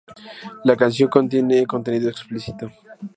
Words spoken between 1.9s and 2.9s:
explícito.